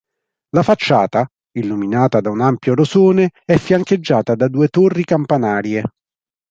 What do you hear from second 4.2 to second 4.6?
da